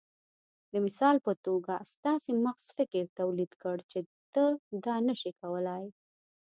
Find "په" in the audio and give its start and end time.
1.25-1.33